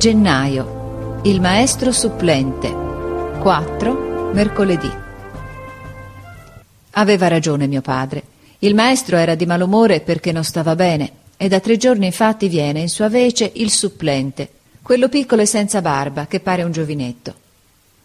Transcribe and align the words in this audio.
Gennaio. 0.00 1.20
Il 1.24 1.42
maestro 1.42 1.92
supplente. 1.92 2.70
4. 3.38 4.30
Mercoledì. 4.32 4.90
Aveva 6.92 7.28
ragione 7.28 7.66
mio 7.66 7.82
padre. 7.82 8.22
Il 8.60 8.74
maestro 8.74 9.18
era 9.18 9.34
di 9.34 9.44
malumore 9.44 10.00
perché 10.00 10.32
non 10.32 10.42
stava 10.42 10.74
bene 10.74 11.12
e 11.36 11.48
da 11.48 11.60
tre 11.60 11.76
giorni 11.76 12.06
infatti 12.06 12.48
viene 12.48 12.80
in 12.80 12.88
sua 12.88 13.10
vece 13.10 13.52
il 13.56 13.70
supplente, 13.70 14.48
quello 14.80 15.10
piccolo 15.10 15.42
e 15.42 15.46
senza 15.46 15.82
barba 15.82 16.26
che 16.26 16.40
pare 16.40 16.62
un 16.62 16.72
giovinetto. 16.72 17.34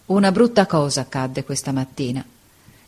Una 0.08 0.30
brutta 0.30 0.66
cosa 0.66 1.00
accadde 1.00 1.44
questa 1.44 1.72
mattina. 1.72 2.22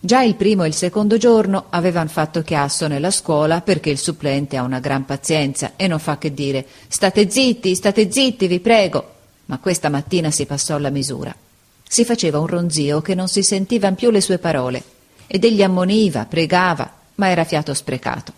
Già 0.00 0.22
il 0.22 0.36
primo 0.36 0.62
e 0.62 0.68
il 0.68 0.74
secondo 0.74 1.16
giorno 1.16 1.66
avevano 1.70 2.08
fatto 2.08 2.42
chiasso 2.42 2.86
nella 2.86 3.10
scuola 3.10 3.62
perché 3.62 3.90
il 3.90 3.98
supplente 3.98 4.56
ha 4.56 4.62
una 4.62 4.78
gran 4.78 5.04
pazienza 5.04 5.72
e 5.74 5.88
non 5.88 5.98
fa 5.98 6.18
che 6.18 6.32
dire 6.32 6.64
state 6.86 7.28
zitti, 7.28 7.74
state 7.74 8.10
zitti, 8.10 8.46
vi 8.46 8.60
prego. 8.60 9.14
Ma 9.46 9.58
questa 9.58 9.88
mattina 9.88 10.30
si 10.30 10.46
passò 10.46 10.76
alla 10.76 10.90
misura. 10.90 11.34
Si 11.82 12.04
faceva 12.04 12.38
un 12.38 12.46
ronzio 12.46 13.00
che 13.00 13.16
non 13.16 13.26
si 13.26 13.42
sentivano 13.42 13.96
più 13.96 14.10
le 14.10 14.20
sue 14.20 14.38
parole 14.38 14.82
ed 15.26 15.42
egli 15.42 15.62
ammoniva, 15.62 16.26
pregava, 16.26 16.88
ma 17.16 17.28
era 17.30 17.44
fiato 17.44 17.74
sprecato. 17.74 18.32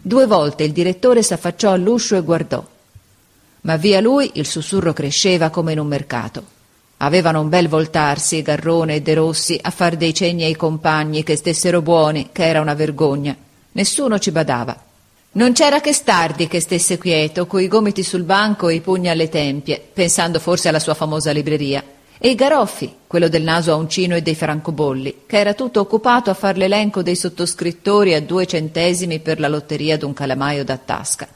Due 0.00 0.26
volte 0.26 0.62
il 0.62 0.72
direttore 0.72 1.24
s'affacciò 1.24 1.72
all'uscio 1.72 2.16
e 2.16 2.22
guardò. 2.22 2.64
Ma 3.62 3.76
via 3.76 4.00
lui 4.00 4.30
il 4.34 4.46
sussurro 4.46 4.92
cresceva 4.92 5.50
come 5.50 5.72
in 5.72 5.80
un 5.80 5.88
mercato. 5.88 6.58
Avevano 7.02 7.40
un 7.40 7.48
bel 7.48 7.66
voltarsi, 7.66 8.42
Garrone 8.42 8.96
e 8.96 9.00
De 9.00 9.14
Rossi, 9.14 9.58
a 9.62 9.70
far 9.70 9.96
dei 9.96 10.12
cenni 10.12 10.44
ai 10.44 10.54
compagni 10.54 11.22
che 11.22 11.34
stessero 11.34 11.80
buoni, 11.80 12.28
che 12.30 12.44
era 12.44 12.60
una 12.60 12.74
vergogna. 12.74 13.34
Nessuno 13.72 14.18
ci 14.18 14.30
badava. 14.30 14.78
Non 15.32 15.52
c'era 15.52 15.80
che 15.80 15.94
Stardi 15.94 16.46
che 16.46 16.60
stesse 16.60 16.98
quieto, 16.98 17.46
coi 17.46 17.68
gomiti 17.68 18.02
sul 18.02 18.24
banco 18.24 18.68
e 18.68 18.74
i 18.74 18.80
pugni 18.80 19.08
alle 19.08 19.30
tempie, 19.30 19.82
pensando 19.92 20.38
forse 20.38 20.68
alla 20.68 20.78
sua 20.78 20.92
famosa 20.92 21.30
libreria. 21.30 21.82
E 22.18 22.28
il 22.28 22.36
Garoffi, 22.36 22.92
quello 23.06 23.28
del 23.28 23.44
naso 23.44 23.72
a 23.72 23.76
uncino 23.76 24.14
e 24.14 24.20
dei 24.20 24.34
francobolli, 24.34 25.22
che 25.24 25.38
era 25.38 25.54
tutto 25.54 25.80
occupato 25.80 26.28
a 26.28 26.34
far 26.34 26.58
l'elenco 26.58 27.02
dei 27.02 27.16
sottoscrittori 27.16 28.12
a 28.12 28.20
due 28.20 28.44
centesimi 28.44 29.20
per 29.20 29.40
la 29.40 29.48
lotteria 29.48 29.96
d'un 29.96 30.12
calamaio 30.12 30.64
da 30.64 30.76
tasca. 30.76 31.26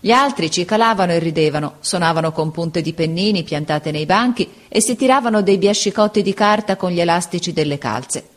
Gli 0.00 0.10
altri 0.10 0.50
ci 0.50 0.64
calavano 0.64 1.12
e 1.12 1.18
ridevano, 1.18 1.76
suonavano 1.80 2.32
con 2.32 2.50
punte 2.50 2.82
di 2.82 2.92
pennini 2.92 3.42
piantate 3.42 3.90
nei 3.90 4.06
banchi 4.06 4.48
e 4.68 4.80
si 4.80 4.94
tiravano 4.94 5.42
dei 5.42 5.58
biascicotti 5.58 6.22
di 6.22 6.34
carta 6.34 6.76
con 6.76 6.90
gli 6.90 7.00
elastici 7.00 7.52
delle 7.52 7.78
calze. 7.78 8.28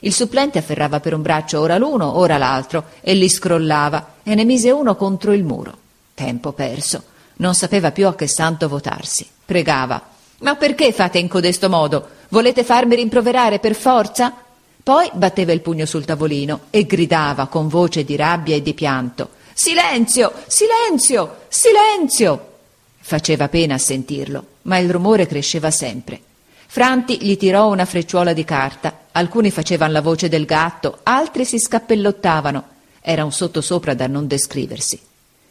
Il 0.00 0.14
supplente 0.14 0.58
afferrava 0.58 1.00
per 1.00 1.14
un 1.14 1.22
braccio 1.22 1.60
ora 1.60 1.76
l'uno, 1.76 2.16
ora 2.18 2.38
l'altro, 2.38 2.84
e 3.00 3.14
li 3.14 3.28
scrollava, 3.28 4.14
e 4.22 4.34
ne 4.34 4.44
mise 4.44 4.70
uno 4.70 4.94
contro 4.94 5.32
il 5.32 5.42
muro. 5.42 5.76
Tempo 6.14 6.52
perso. 6.52 7.02
Non 7.36 7.54
sapeva 7.54 7.90
più 7.90 8.06
a 8.06 8.14
che 8.14 8.28
santo 8.28 8.68
votarsi. 8.68 9.26
Pregava. 9.44 10.00
Ma 10.40 10.54
perché 10.54 10.92
fate 10.92 11.18
in 11.18 11.26
codesto 11.26 11.68
modo? 11.68 12.08
Volete 12.28 12.62
farmi 12.62 12.94
rimproverare 12.94 13.58
per 13.58 13.74
forza? 13.74 14.32
Poi 14.80 15.10
batteva 15.14 15.52
il 15.52 15.60
pugno 15.60 15.84
sul 15.84 16.04
tavolino 16.04 16.60
e 16.70 16.84
gridava 16.86 17.46
con 17.46 17.66
voce 17.66 18.04
di 18.04 18.14
rabbia 18.14 18.54
e 18.54 18.62
di 18.62 18.74
pianto. 18.74 19.30
Silenzio, 19.60 20.32
silenzio, 20.46 21.38
silenzio. 21.48 22.58
Faceva 23.00 23.48
pena 23.48 23.74
a 23.74 23.78
sentirlo, 23.78 24.46
ma 24.62 24.78
il 24.78 24.88
rumore 24.88 25.26
cresceva 25.26 25.72
sempre. 25.72 26.20
Franti 26.68 27.20
gli 27.20 27.36
tirò 27.36 27.68
una 27.68 27.84
frecciuola 27.84 28.32
di 28.32 28.44
carta, 28.44 29.06
alcuni 29.10 29.50
facevano 29.50 29.90
la 29.90 30.00
voce 30.00 30.28
del 30.28 30.44
gatto, 30.44 31.00
altri 31.02 31.44
si 31.44 31.58
scappellottavano. 31.58 32.64
Era 33.00 33.24
un 33.24 33.32
sottosopra 33.32 33.94
da 33.94 34.06
non 34.06 34.28
descriversi. 34.28 35.00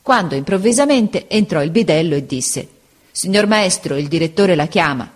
Quando 0.01 0.35
improvvisamente 0.35 1.27
entrò 1.27 1.61
il 1.61 1.71
bidello 1.71 2.15
e 2.15 2.25
disse 2.25 2.65
Signor 3.11 3.45
maestro, 3.45 3.97
il 3.97 4.07
direttore 4.07 4.55
la 4.55 4.67
chiama. 4.67 5.11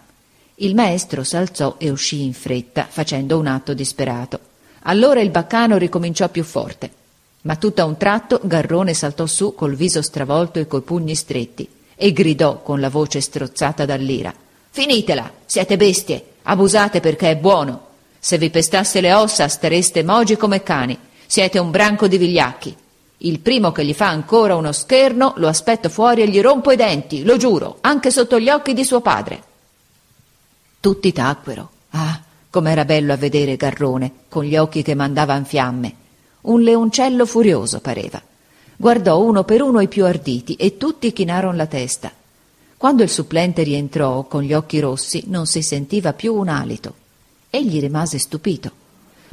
Il 0.56 0.76
maestro 0.76 1.24
s'alzò 1.24 1.76
e 1.78 1.90
uscì 1.90 2.24
in 2.24 2.34
fretta, 2.34 2.88
facendo 2.90 3.40
un 3.40 3.48
atto 3.48 3.74
disperato. 3.74 4.38
Allora 4.82 5.22
il 5.22 5.30
baccano 5.30 5.78
ricominciò 5.78 6.28
più 6.28 6.44
forte. 6.44 7.00
Ma 7.44 7.56
tutto 7.56 7.82
a 7.82 7.86
un 7.86 7.98
tratto 7.98 8.40
Garrone 8.44 8.94
saltò 8.94 9.26
su 9.26 9.56
col 9.56 9.76
viso 9.76 10.02
stravolto 10.02 10.60
e 10.60 10.68
coi 10.68 10.82
pugni 10.82 11.16
stretti 11.16 11.68
e 11.96 12.12
gridò 12.14 12.62
con 12.62 12.80
la 12.80 12.90
voce 12.90 13.20
strozzata 13.20 13.86
dall'ira. 13.86 14.34
Finitela, 14.70 15.32
siete 15.46 15.76
bestie, 15.76 16.24
abusate 16.44 17.00
perché 17.00 17.32
è 17.32 17.36
buono. 17.36 17.90
Se 18.20 18.38
vi 18.38 18.52
pestasse 18.52 19.02
le 19.02 19.14
ossa 19.14 19.48
stareste 19.48 20.04
mogi 20.04 20.38
come 20.38 20.62
cani, 20.62 20.98
siete 21.26 21.58
un 21.58 21.72
branco 21.72 22.08
di 22.08 22.18
vigliacchi. 22.18 22.76
Il 23.24 23.40
primo 23.40 23.72
che 23.72 23.86
gli 23.86 23.94
fa 23.94 24.08
ancora 24.08 24.56
uno 24.56 24.72
scherno 24.72 25.34
lo 25.38 25.48
aspetto 25.48 25.90
fuori 25.90 26.22
e 26.22 26.28
gli 26.28 26.42
rompo 26.42 26.72
i 26.72 26.76
denti, 26.76 27.24
lo 27.24 27.38
giuro, 27.38 27.78
anche 27.82 28.12
sotto 28.12 28.40
gli 28.40 28.50
occhi 28.50 28.74
di 28.74 28.84
suo 28.84 29.02
padre. 29.02 29.44
Tutti 30.80 31.12
tacquero. 31.12 31.70
Ah, 31.92 32.20
com'era 32.50 32.86
bello 32.86 33.14
a 33.14 33.18
vedere 33.18 33.58
Garrone, 33.58 34.12
con 34.30 34.44
gli 34.44 34.58
occhi 34.58 34.84
che 34.84 34.96
mandavan 34.96 35.46
fiamme 35.46 35.96
un 36.42 36.62
leoncello 36.62 37.26
furioso 37.26 37.80
pareva. 37.80 38.22
Guardò 38.76 39.22
uno 39.22 39.44
per 39.44 39.62
uno 39.62 39.80
i 39.80 39.88
più 39.88 40.06
arditi 40.06 40.56
e 40.56 40.78
tutti 40.78 41.14
chinarono 41.14 41.56
la 41.56 41.68
testa. 41.68 42.12
Quando 42.78 43.04
il 43.04 43.10
supplente 43.10 43.62
rientrò 43.62 44.24
con 44.24 44.42
gli 44.42 44.54
occhi 44.54 44.80
rossi 44.80 45.26
non 45.28 45.46
si 45.46 45.62
sentiva 45.62 46.14
più 46.14 46.34
un 46.34 46.48
alito. 46.48 46.96
Egli 47.50 47.80
rimase 47.80 48.18
stupito. 48.18 48.72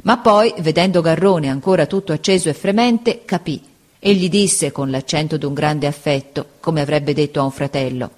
Ma 0.03 0.17
poi, 0.19 0.53
vedendo 0.59 1.01
Garrone 1.01 1.49
ancora 1.49 1.87
tutto 1.87 2.13
acceso 2.13 2.47
e 2.49 2.53
fremente, 2.53 3.23
capì 3.25 3.61
e 3.99 4.13
gli 4.13 4.29
disse 4.29 4.71
con 4.71 4.89
l'accento 4.89 5.37
d'un 5.37 5.53
grande 5.53 5.87
affetto, 5.87 6.45
come 6.61 6.81
avrebbe 6.81 7.13
detto 7.13 7.39
a 7.39 7.43
un 7.43 7.51
fratello: 7.51 8.09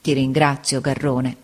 Ti 0.00 0.12
ringrazio, 0.14 0.80
Garrone. 0.80 1.36